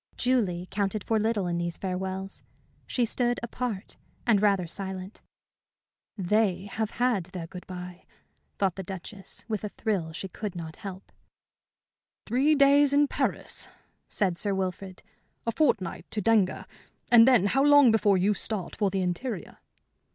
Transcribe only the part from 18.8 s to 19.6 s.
the interior?"